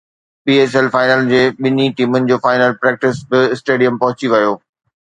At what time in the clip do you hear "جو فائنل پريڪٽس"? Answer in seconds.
2.33-3.23